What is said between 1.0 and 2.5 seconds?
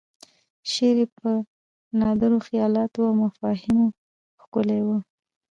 یې په نادرو